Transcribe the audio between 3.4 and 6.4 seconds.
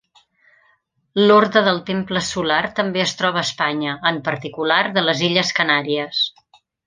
a Espanya, en particular, de les illes Canàries.